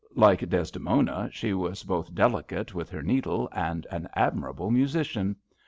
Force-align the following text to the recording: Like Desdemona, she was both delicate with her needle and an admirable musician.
Like 0.15 0.49
Desdemona, 0.49 1.29
she 1.31 1.53
was 1.53 1.83
both 1.83 2.15
delicate 2.15 2.73
with 2.73 2.89
her 2.89 3.03
needle 3.03 3.47
and 3.51 3.85
an 3.91 4.09
admirable 4.15 4.71
musician. 4.71 5.35